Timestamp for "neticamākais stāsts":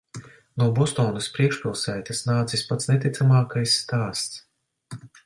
2.95-4.45